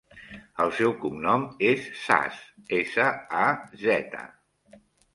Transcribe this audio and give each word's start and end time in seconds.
El 0.63 0.71
seu 0.77 0.95
cognom 1.03 1.45
és 1.73 1.85
Saz: 2.05 2.41
essa, 2.81 3.09
a, 3.45 3.47
zeta. 3.87 4.29